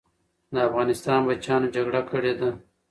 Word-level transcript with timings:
د 0.53 0.55
افغانستان 0.67 1.19
بچیانو 1.27 1.71
جګړه 1.75 2.01
کړې 2.11 2.33
ده. 2.39 2.49